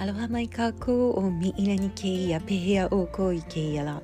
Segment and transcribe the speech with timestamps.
[0.00, 4.00] アロハマイカーコーミイラニケイヤペヘアオーコーイケイヤラ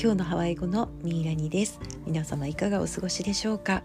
[0.00, 1.78] 今日のハワイ語のミイラニです。
[2.06, 3.82] 皆様いかがお過ごしでしょうか、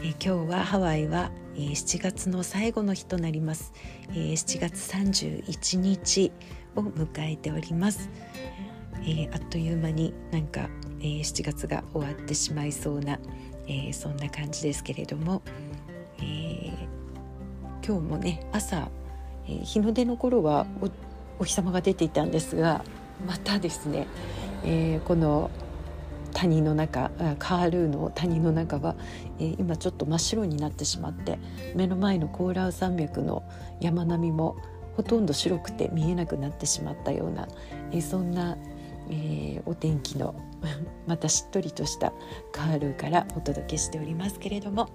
[0.00, 3.72] え今日はハワイは、えー、7月の最後の日となります、
[4.10, 6.30] えー、7月31日
[6.76, 8.08] を迎えております、
[9.02, 10.68] えー、あっという間になんか、
[11.00, 13.18] えー、7月が終わってしまいそうな、
[13.66, 15.42] えー、そんな感じですけれども、
[16.18, 16.72] えー、
[17.84, 18.88] 今日もね朝
[19.62, 20.66] 日の出の頃は
[21.38, 22.84] お日様が出ていたんですが
[23.26, 24.06] またですね、
[24.64, 25.50] えー、この
[26.32, 28.94] 谷の中カールーの谷の中は、
[29.38, 31.38] えー、今ちょっと真っ白になってしまって
[31.74, 33.42] 目の前のコーラウ山脈の
[33.80, 34.56] 山並みも
[34.96, 37.48] ほとんど白くて見えなくなってしまったような、
[37.90, 38.56] えー、そんな、
[39.10, 40.34] えー、お天気の
[41.06, 42.12] またしっとりとした
[42.52, 44.88] カールーからお届けしておりますけれども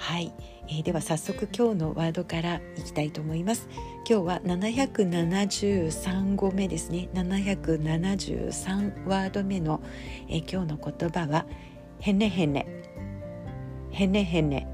[0.00, 0.32] はい、
[0.66, 3.68] えー、では早速今日のワードからいきたいと思います。
[4.08, 7.10] 今日は773語目ですね。
[7.12, 9.82] 773ワード目の、
[10.26, 11.44] えー、今日の言葉は
[12.00, 12.66] ヘネヘネ
[13.90, 14.66] ヘネヘネ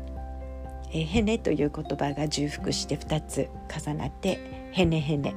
[0.92, 3.48] えー、ヘネという言葉が重複して2つ
[3.84, 5.34] 重なってヘネヘネ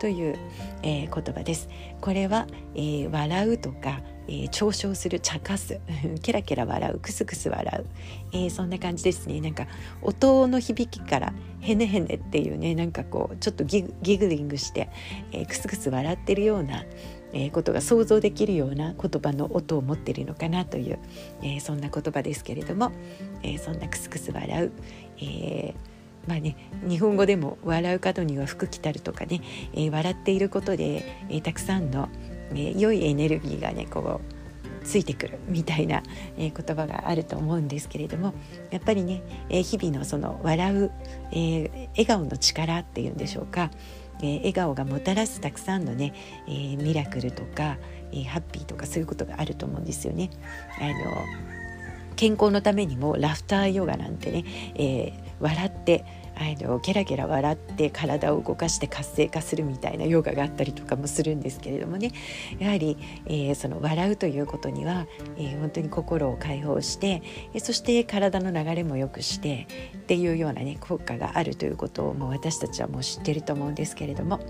[0.00, 0.36] という、
[0.82, 1.70] えー、言葉です。
[2.02, 5.80] これは、えー、笑うとか、えー、嘲笑する茶化す。
[6.22, 6.98] ケラケラ笑う。
[7.00, 7.86] クスクス笑う、
[8.32, 9.40] えー、そんな感じですね。
[9.40, 9.66] なんか
[10.02, 14.88] 音の響きからヘネヘネっていうねなんかこうちょっとギグリングして、
[15.32, 16.84] えー、クスクス笑ってるような
[17.32, 20.98] えー、ことが想像できるような言葉の音を持ってるのかなという、
[21.42, 22.90] えー、そんな言葉ですけれども、
[23.44, 24.72] えー、そんなクスクス笑う、
[25.18, 25.74] えー
[26.26, 29.40] まあね、日本語でも「笑う角には福来たる」とかね、
[29.72, 32.08] えー、笑っていることで、えー、たくさんの、
[32.54, 34.40] え、良いエネルギーがねこう
[34.84, 36.02] ついてくるみたいな、
[36.36, 38.34] えー、言葉があると思うんですけれども
[38.70, 40.92] やっぱりね、えー、日々のその笑う、
[41.32, 43.70] えー、笑顔の力っていうんでしょうか、
[44.22, 46.14] え、笑顔がもたらすたくさんのね、
[46.48, 47.78] え、ミラクルとか、
[48.12, 50.30] え、ハッピーとかそういうことがあると思うんですよね。
[50.80, 50.94] あの
[52.16, 56.04] 健康のためにもラフターヨガなんてね、え、笑って
[56.40, 62.12] あのゲラゲラ笑って体を動かして活性化するみたいなヨガがあったりとかもするんですけれどもね。
[62.58, 62.96] やはり、
[63.26, 65.06] えー、その笑うということには、
[65.36, 69.66] えー、本当に心を解放して、えー、そして体の流れも良くして
[69.98, 74.40] っていうようなね効果があるということをもう私たちはもう知ってると思うんですけれども。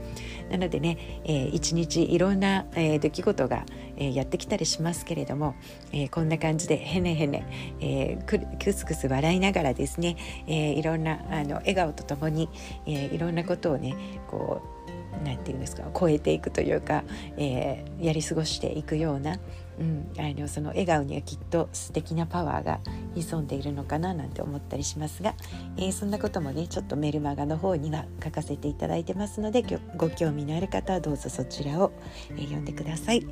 [0.50, 3.64] なのでね、えー、一日いろんな、えー、出来事が、
[3.96, 5.54] えー、やってきたりしますけれども、
[5.92, 7.46] えー、こんな感じでへねへね、
[7.80, 12.48] えー、クスクス笑いながらですね、えー、いろんなあの笑顔顔とともに、
[12.86, 13.94] えー、いろんなことをね
[14.28, 17.04] こうなんていうんですか超えていくというか、
[17.36, 19.38] えー、やり過ごしていくような、
[19.78, 22.80] うん、あのその笑顔にはきっと素敵なパワーが
[23.14, 25.34] 潜んでいるのかななんて思ったりしますが、
[25.76, 29.64] えー、そんなこともねちょっとメルマガの方には書かせていただいてますので
[29.96, 31.92] ご興味のある方はどうぞそちらを、
[32.30, 33.26] えー、読んでください。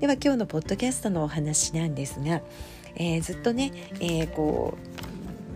[0.00, 2.40] では今日のポッドキャストのお話なんですが、
[2.96, 4.76] えー、ずっとね、えー、こ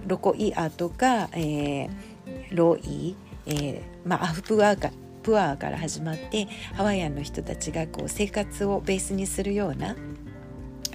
[0.07, 2.12] うロコイアとか、えー
[2.53, 4.93] ロイ、えーまあ、アフプアー
[5.23, 9.97] プアーから始まってハワイアンの人たちがこう生活をベースにするような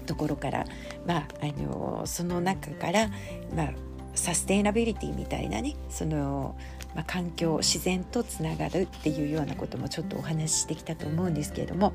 [0.06, 0.66] ところから、
[1.06, 3.10] まあ、あのその中から、
[3.56, 3.74] まあ、
[4.16, 6.58] サステイナビリティみたいなねその、
[6.96, 11.94] まあ、環境自然とつながるっていうようなこともちょっとお話ししてきたと思うんですけれども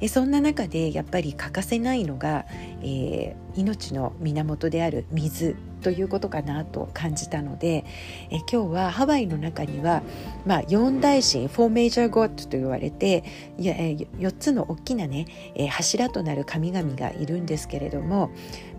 [0.00, 2.46] えそんな中でやっぱり欠かせないのが、
[2.82, 5.56] えー、命の源である水。
[5.80, 7.84] ということかなと感じたので
[8.30, 10.02] え今日はハワイの中には、
[10.46, 13.24] まあ、4大神4メジャーゴッドと言われて
[13.58, 18.30] や4つの大きなね、え柱となる神々がいるんですけれども、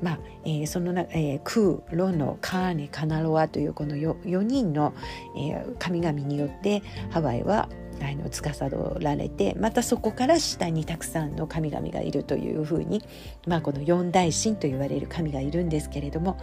[0.01, 4.93] まあえ、そのな、えー、クーロノカーネカナロアというこの 4, 4人の、
[5.37, 7.69] え、神々によってハワイは
[8.01, 13.03] あの司られてまたそこから下にたくさんの神々がいるというふうに、
[13.47, 16.37] まあ、この四大神と言われる神がいるんですけれども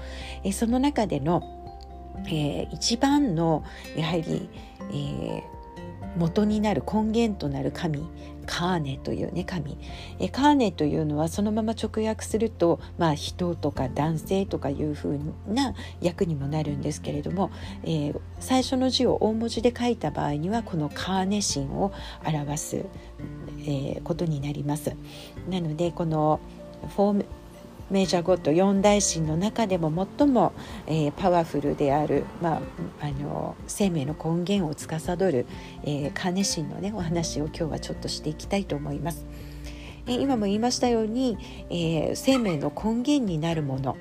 [0.45, 1.43] えその中での、
[2.27, 3.65] えー、一番の
[3.97, 4.48] やはり、
[4.91, 5.42] えー、
[6.16, 8.03] 元になる根源となる神
[8.47, 9.77] カーネというね神
[10.18, 17.51] えカーネというのはそのまま直訳すると、まあ、人とか男性とかいうふうな訳にもなるんですけれども、
[17.83, 21.92] えー、最初の字を大文字で書いた場合にはこのカーネ神を
[22.24, 22.84] 表す、
[23.60, 24.95] えー、ことになります。
[25.51, 26.41] なのでこの
[26.95, 27.24] フォー
[27.91, 30.53] メジャーゴッド四大神の中でも最も、
[30.86, 32.60] えー、パワフルである、まあ、
[33.00, 35.47] あの生命の根源を司る、
[35.84, 39.27] えー、カーネ神のねお話を今日はちょっとしていきたいと思います。
[40.06, 41.38] えー、今も言いましたように、
[41.71, 43.97] えー、生命の根源になるもの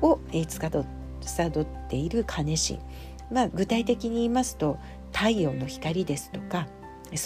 [0.00, 2.78] を、えー、司っているカネ神、
[3.30, 4.78] まあ、具体的に言いますと
[5.12, 6.68] 太陽の光ですとか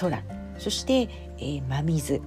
[0.00, 0.22] 空。
[0.58, 2.22] そして、えー、真水。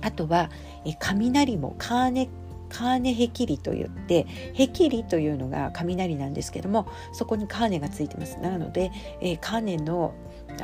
[0.00, 0.50] あとは、
[0.84, 2.28] えー、雷もカーネ
[2.68, 4.24] カーネヘキリといって
[4.54, 8.38] ヘキリというのが雷なんですけどもそこにカーネがついてます。
[8.38, 10.14] なので、えー、カーネの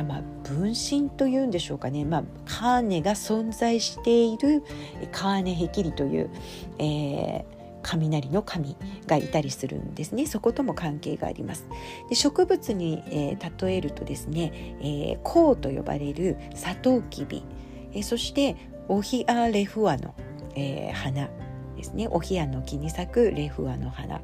[0.03, 4.65] まあ、分身というんでしょうかね、まあ、カーネが存在している
[5.13, 6.31] カーネヘキリという、
[6.79, 7.45] えー、
[7.83, 8.77] 雷の神
[9.07, 10.27] がいたりするんですね。
[10.27, 11.69] そことも関係があります。
[12.09, 17.45] で植物に、えー、例えるとですね、えー、コと呼ばれるサトウキビ、
[17.93, 18.57] えー、そして
[18.89, 20.15] オヒアレフアの、
[20.57, 21.29] えー、花。
[21.85, 22.09] ですね。
[22.11, 24.23] オヒアの木に咲くレフアの花、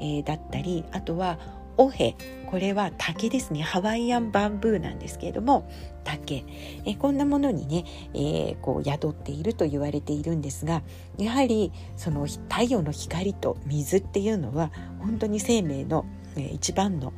[0.00, 1.38] えー、だったりあとは
[1.76, 2.16] オヘ
[2.50, 3.62] これは竹ですね。
[3.62, 5.70] ハワイアンバンブーなんですけれども
[6.04, 6.44] 竹。
[6.84, 7.84] えこんなものにね、
[8.14, 10.82] えー、こう宿っていると言われているんですが
[11.18, 16.04] やはりその太陽の光と水っていうのは本当に生命の、
[16.36, 17.12] えー、一番の、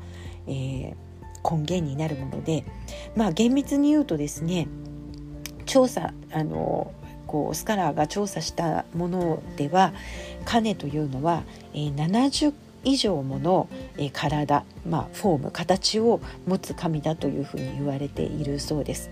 [0.47, 0.95] えー、
[1.45, 2.65] 根源になるもので
[3.17, 4.69] まあ厳密に言うとですね
[5.65, 6.93] 調査あの
[7.31, 9.93] こうスカラーが調査したものでは
[10.45, 13.69] カネというのは、えー、70以上もの、
[13.99, 19.11] え体、まあ、フォーム形を持つ神だというふうに言われているそうです。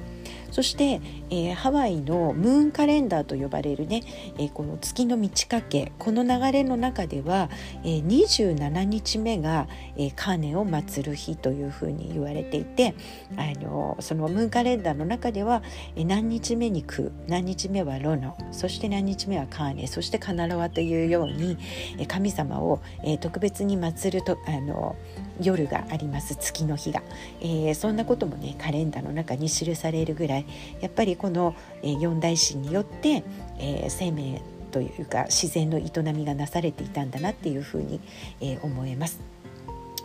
[0.51, 1.01] そして、
[1.31, 4.03] えー、ハワイのムーンカレンダーと呼ばれるね、
[4.39, 7.51] えー、この月の満ち欠けこの流れの中では、
[7.85, 12.95] えー、27日目が、えー、カーネを祀る日というふうに言われていて
[13.37, 15.63] あのそのムーンカレンダーの中では、
[15.97, 21.59] えー、何日目にク何日目はロノそして何日目はカーネそしてカナロワというように、
[21.99, 24.97] えー、神様を、えー、特別に祀るとあの
[25.41, 27.03] 夜があります月の日が、
[27.41, 30.47] えー、そんなこともねカレンダーの中に記されるぐらい
[30.81, 33.23] やっぱりこの、えー、四大神によって、
[33.59, 38.01] えー、生命というか自然の営みがなされていたんだなっていうふうに、
[38.41, 39.21] えー、思えます。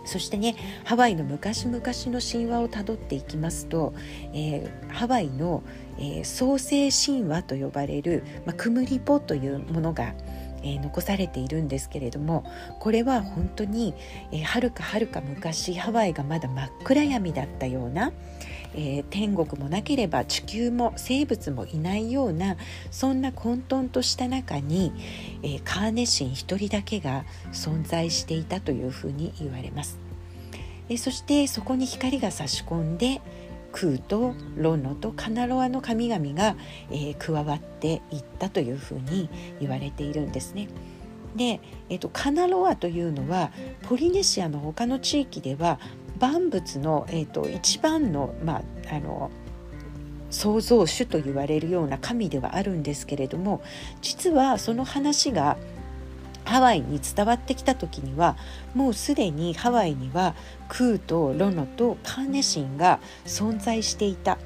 [0.05, 3.93] そしてねハワイの昔々の神話をたどっていきますと、
[4.33, 5.63] えー、ハワイの、
[5.97, 10.13] えー、創世神話と呼ばれる、まあ、クムリポというものが、
[10.63, 12.45] え、残されているんですけれども
[12.79, 13.93] これは本当に、
[14.31, 18.11] え、はるかはるか昔ハワイがまだ真っ暗闇だったような、
[18.75, 22.57] え、天国もなければ地球も生物もいないような
[22.91, 24.91] そんな混沌とした中に、
[25.43, 29.99] え、カーネシン一人だけが存在していたというふうに言われます。
[30.89, 33.21] え、そしてそこに光が差し込んで
[33.73, 36.55] 空とロノとカナロアの神々が、
[36.89, 39.29] えー、加わっていったというふうに
[39.59, 40.69] 言われているんですね。
[41.35, 41.59] で、
[41.89, 45.79] えーと、カナロアというのはポリネシアの他の地域では
[46.19, 49.31] 万物の、えーと、一番の,、まあ、あの
[50.29, 53.61] 創造主と言われるような神ではあるんですけれども
[54.01, 55.57] 実はその話が
[56.45, 58.37] ハワイに伝わってきた時には
[58.73, 60.35] もうすでにハワイには
[60.69, 64.37] クーとロノとカーネシンが存在していた。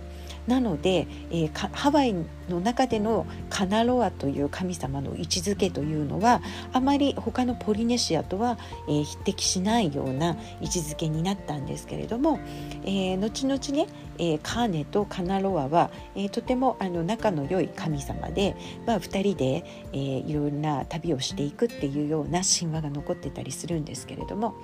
[0.47, 2.13] なので、えー、ハワイ
[2.49, 6.41] の中でのカナロアという神様の位置づけというのは
[6.71, 8.57] あまり他のポリネシアとは、
[8.87, 12.39] えー、匹敵しないような位置づけになったんですけれども、
[12.83, 18.55] えー、後々ね、えー、カーネとカナロアは、えー、とてもあの仲の良い神様で、
[18.85, 24.55] まあ、2人で、えー、いろんな旅をしていくっていうような神話が残ってたりするんですけれども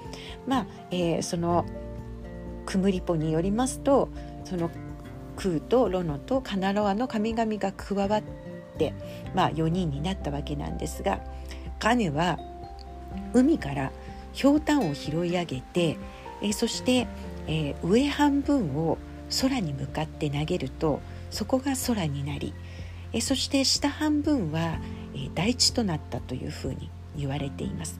[0.48, 1.66] まあ、えー、その
[2.66, 4.10] クムリポによりますと
[4.46, 4.70] その
[5.34, 8.24] クーとロノとカナロアの神々が加わっ
[8.78, 8.94] て、
[9.34, 11.20] まあ、4人になったわけなんですが
[11.80, 12.40] カネは
[13.34, 13.92] 海から
[14.32, 15.98] ひょうたんを拾い上げて
[16.42, 17.08] えそして、
[17.48, 18.98] えー、上半分を
[19.42, 22.54] 空に向かって投げるとそこが空になり
[23.14, 24.80] えそして下半分は、
[25.16, 28.00] え大地となったというふうに言われています。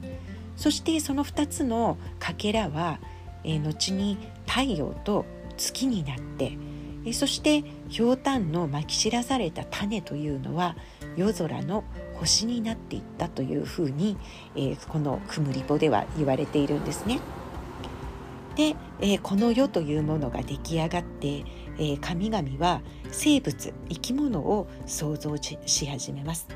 [0.56, 2.98] そしてその2つのかけらは、
[3.44, 5.24] え後に太陽と
[5.56, 6.58] 月になって
[7.06, 10.76] えそしてひょうたんのまき散らされた種というのは
[11.16, 11.84] 夜空の
[12.14, 14.16] 星になっていったというふうに、
[14.56, 17.20] えー、このクムリポでは言われているんですね。
[18.56, 22.80] で、えー、この世というものが出来上がって、えー、神々は
[23.10, 26.48] 生物生き物を創造し始めます。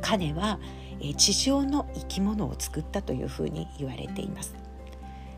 [0.00, 0.58] 彼は、
[1.00, 4.54] え、地上の生き物を作ったというふうに言われています。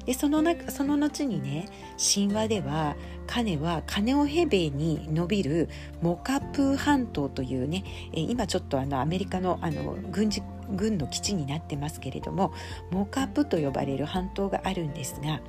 [0.07, 1.69] でそのなその後にね
[1.99, 2.97] 神話では
[3.27, 5.69] カネはカネオヘベに伸びる
[6.03, 12.53] モカプー半島というね今ちょっとあのアメリカのあの軍事軍の基地になってますけれども
[12.91, 15.41] モカプと呼ばれる半島があるんですが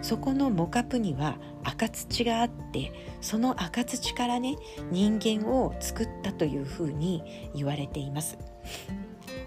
[0.00, 4.56] そこのモカプには赤土があってその赤土からね
[4.90, 8.38] 人間を作ったというふうに言われています。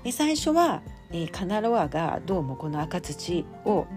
[0.04, 3.88] で最初は、えー、カナロアがどうもこの赤土を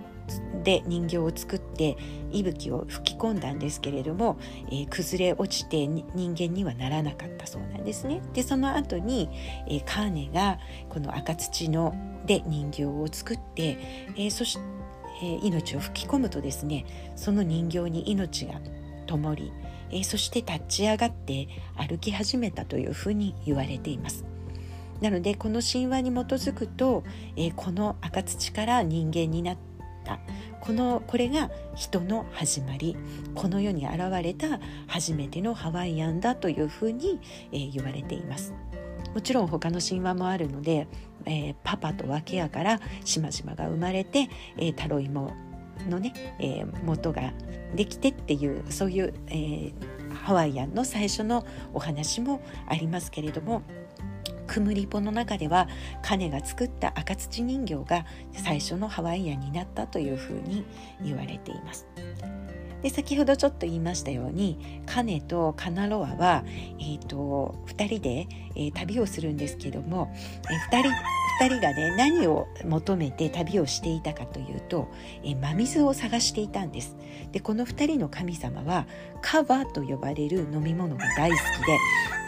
[0.62, 1.97] で人形を作って
[2.30, 8.20] 息吹を吹き込んだんですけれども、えー、崩れ落ちて人間にはならなかったそうなんですね。
[8.35, 9.30] でその後に、
[9.66, 10.58] えー、カーネが
[10.88, 11.94] この赤土の
[12.26, 13.78] で人形を作って、
[14.16, 14.62] えー、そして、
[15.23, 16.85] えー、命を吹き込むとですね
[17.16, 18.61] その人形に命が
[19.06, 19.52] 灯り、
[19.90, 24.25] えー、そして立ち上がって歩き始めたというふうに言われています。
[25.00, 27.04] なのでこの神話に基づくと、
[27.37, 29.56] えー、この赤土から人間になっ
[30.08, 30.18] た
[30.60, 32.96] このこれが人の始まり
[33.34, 37.20] この世に現れた初めてのハワイアンだというふうに、
[37.52, 38.54] えー、言われています。
[39.14, 40.86] もちろん他の神話もあるので、
[41.24, 45.32] えー、パパと訳やから島々が生まれて、えー、タロイモ
[45.88, 47.32] のね、えー、元が
[47.74, 49.72] できてっていうそういう、えー、
[50.12, 53.62] ハワイアンの最初のお話もありますけれども
[54.49, 55.69] クムリポの中では
[56.02, 60.64] カネが作った赤土人形が最初のハワイアンになったというふうに
[61.00, 61.87] 言われています。
[62.83, 66.45] で先ほどちょっと言いましたようにカネとカナロアは、
[66.78, 70.14] えーと、2人で、えー、旅をするんですけども、
[70.49, 70.90] えー、2人
[71.40, 74.88] 2人がね何を求めて旅をしていたかというと、
[75.23, 76.97] え真水を探していたんです。
[77.33, 78.87] でこの2人の神様は
[79.21, 81.78] カバと呼ばれる飲み物が大好きで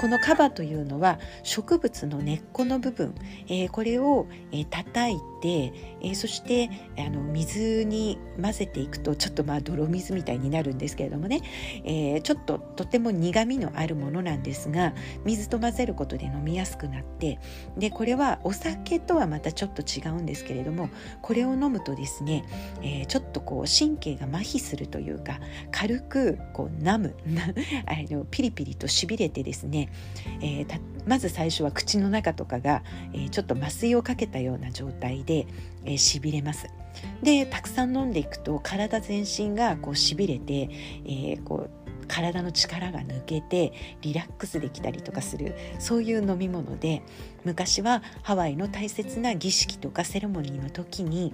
[0.00, 3.14] このカバというのは植物の根っこの部分、
[3.48, 11.40] えー、これを、えー、叩いて、えー、そしてあの水に混ぜていくとちょっとまあ泥水みたいになるんですけれどもね、
[11.84, 14.94] えー、ちょっととても苦みのあるものなんですが
[15.24, 17.38] 水と混ぜることで飲みやすくなって
[17.76, 20.90] でこれはお酒とはまたちょっと違うんですけれども
[21.22, 22.44] これを飲むとですね、
[22.82, 27.14] えー、ちょっとこう神経が麻痺するというか軽くこう飲む
[27.86, 29.90] あのピリピリとしびれてですね、
[30.40, 32.82] えー、まず最初は口の中とかが、
[33.12, 35.29] えー、ちょっと麻酔をかけたような状態で、
[35.84, 36.68] えー、しびれます。
[37.22, 40.68] でたくさん飲んでいくと体全身がこうしびれて、
[41.04, 41.70] えー、こう
[42.08, 43.72] 体の力が抜けて
[44.02, 47.02] リラックスできたりとかするそういう飲み物で
[47.44, 51.32] 昔はハワイの大切な儀式とかセレモニーの時に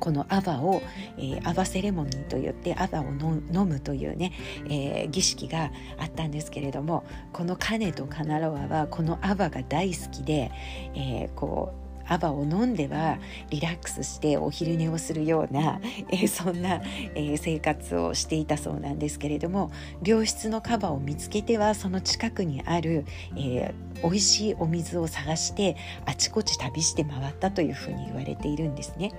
[0.00, 0.82] このアバを、
[1.16, 4.32] えー、アバセレモニーといってアバを飲むというね、
[4.68, 10.50] えー、儀式があったんですけれどもこのカネとカナロアはこのアバが大好きで、
[10.96, 13.18] えー、こうアバを飲んでは
[13.50, 15.80] リラックスしてお昼寝をするような、
[16.10, 16.82] えー、そんな、
[17.14, 19.70] えー、生活をしていたそうなんですけれども
[20.04, 23.04] 良質のカバを見つけてはその近くにある、
[23.36, 29.12] えー、美味しいお水を探してあちこち旅して回ったというふうに言われているんですね。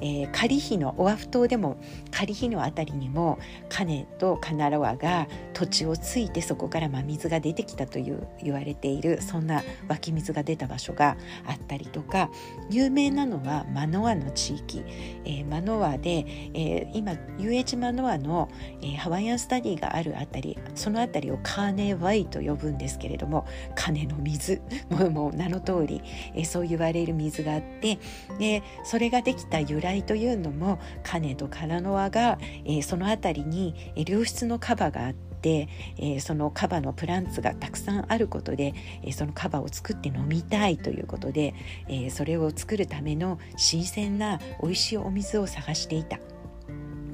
[0.00, 1.78] えー、カリヒのオアフ島でも
[2.10, 3.38] カリヒの辺りにも
[3.68, 12.30] カネとカナロアが土地をついてそこから真水が出てきたという言われているそんな湧き水が出た場所があったりとか
[12.70, 14.82] 有名なのはマノアの地域、
[15.24, 18.50] えー、マノアで、えー、今 UH マノアの、
[18.82, 24.60] えー、ハワイアンスタディがある辺りその辺りをカーネワイと呼ぶんですけれども金の水。
[24.90, 26.02] もうもう名の通り、
[26.34, 27.98] えー、そう言われる水があって
[28.38, 41.54] でそれができた由来来というのもカネとカラノアが、えー、その辺りに、え良質のカバがあって、えー、そのカバのプランツがたくさんあることで、えー、そのカバを作って飲みたいということで、
[41.88, 46.18] え、それを作るための新鮮な美味しいお水を探していた。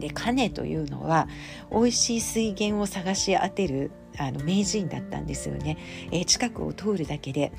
[0.03, 1.29] でカネというのは
[1.71, 5.79] 美味しい水源を探し当てるあの名人だったんですよね、
[6.11, 7.53] えー、近くを通るだけで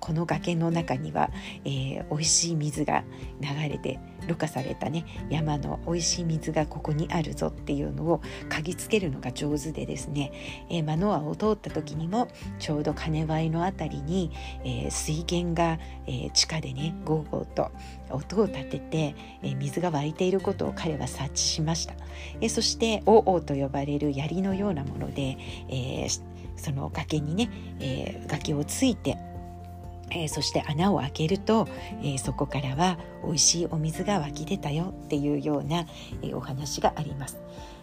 [0.00, 1.30] この崖の中には、
[1.64, 3.04] えー、美味しい水が
[3.40, 10.32] 流れてろ過されたね山の美味しい水がここにあるぞっていうのを嗅ぎつけるのが上手でですね、
[10.70, 12.28] えー、マノアを通った時にも
[12.58, 14.30] ちょうど金ワイの辺りに、
[14.64, 17.70] えー、水源が、えー、地下でねゴーゴーと
[18.10, 21.94] 音を立てて、えー、水が湧いていることを彼は察知しました、
[22.40, 25.36] えー、そして「おお」と呼ばれる槍のようなもので、
[25.68, 26.22] えー、
[26.56, 27.50] その崖にね、
[27.80, 29.18] えー、崖をついて
[30.10, 31.68] えー、そして穴を開けると、
[32.02, 35.86] えー、そこからは美味しいお水が湧き出たよっていうような、
[36.22, 37.38] えー、お話があります。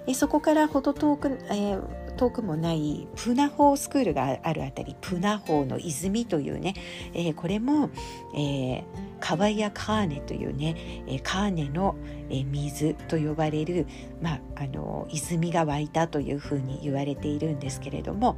[0.07, 1.77] えそこからほど遠く,、え
[2.17, 6.73] 遠くもないプナホースクールがあるあたりプナホーの泉というね、
[7.13, 7.89] えこれも、
[8.35, 8.83] え
[9.19, 11.95] カワイヤカーネというね、えカーネの、
[12.29, 13.85] え水と呼ばれる、
[14.21, 18.37] まあ、あの泉が湧いたというふうに言われているんですけれども、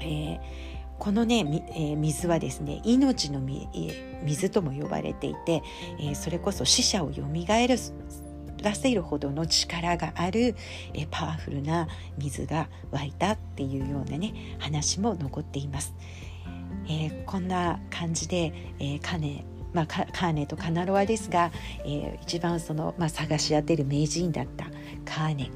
[0.00, 0.67] えー
[0.98, 3.40] このね、え、水はですね命の
[4.24, 5.62] 水とも呼ばれていて、
[6.00, 7.76] え、それこそ死者をよみがえら
[8.74, 10.56] せるほどの力がある、
[10.94, 11.88] え、パワフルな
[12.18, 15.94] 水が湧いたっていうようなね話も残っています。
[16.90, 21.52] えー、こんな感じで、えー、カネまあ、カーネとカナロアですが、
[21.84, 24.64] えー、一番その、まあ、探し当てる名人だった
[25.04, 25.50] カーネ、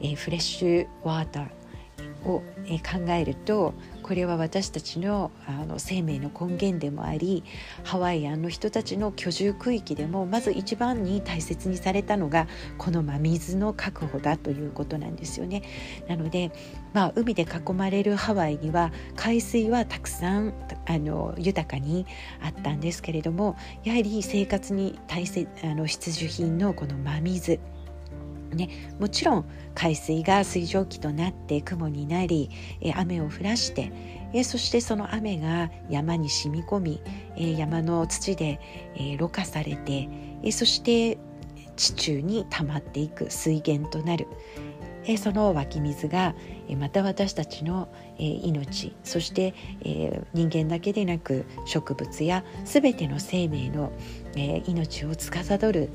[0.00, 1.48] えー、フレッシュワーター
[2.24, 3.72] を、考えると
[4.02, 7.44] これは私たちのあの生命の根源でもあり
[7.82, 12.46] ハワイアンの人たちの居住区域でもまず一番に大切にされたのが
[12.76, 15.62] この真水の確保だということなんですよね。
[16.08, 16.52] なので、
[16.92, 20.52] まあ、海で囲まれるハワイには海水はたくさん
[20.86, 22.06] あの豊かに
[22.42, 27.60] あったんですけれどもやはり生活に大切あの必需品のこの真水
[28.54, 32.50] ね、もちろん海水が水蒸気となって雲になり
[32.96, 33.92] 雨を降らして
[34.44, 37.02] そしてその雨が山に染み込み
[37.58, 38.60] 山の土で
[39.18, 40.08] ろ過されて
[40.52, 41.18] そして
[41.76, 44.26] 地中に溜まっていく水源となる。
[45.16, 46.34] その湧き水が
[46.76, 47.88] また私たちの
[48.18, 49.54] 命そして
[50.34, 53.90] 人間だけでなく植物や全ての生命の
[54.66, 55.88] 命を司る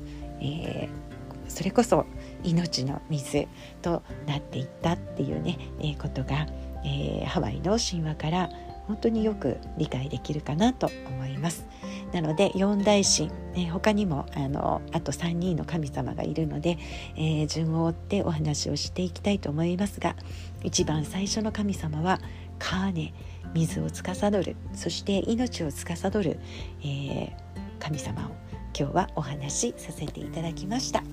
[1.47, 2.07] それこそ
[2.43, 3.47] 命の水
[3.81, 6.47] となっていったっていうね、えー、ことが、
[6.85, 8.49] えー、ハワイの神話から
[8.87, 11.65] 本当によく理解できるかなと思います。
[12.11, 16.77] なので四大神、えー、他にもあのあと3人の神様がいるので、
[17.15, 20.15] えー、順を追ってお話をしていきたいと思いますが
[20.63, 22.19] 一番最初の神様は
[22.59, 23.13] カーネ
[23.55, 26.39] 水を司るそして命を司る、
[26.81, 27.31] えー、
[27.79, 28.43] 神様を
[28.77, 31.03] 今日はお話しさせていただきました。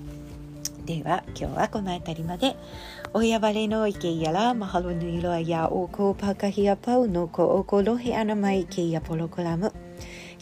[0.85, 2.55] では今日はこの辺りまで。
[3.13, 9.73] おやばれのいけやら、マハロヌイロアやオコパカヒアパウノコオコロヘアナマイケやポロコラム。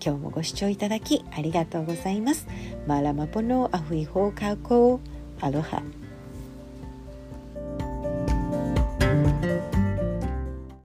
[0.04, 2.48] 今日もご視聴いただきありがとうございます。
[2.88, 5.84] マラマポのアフイホーカーコーアロハ。